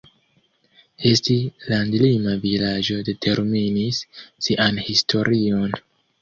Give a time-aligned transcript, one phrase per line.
[1.09, 1.35] Esti
[1.73, 4.01] landlima vilaĝo determinis
[4.47, 5.79] sian historion.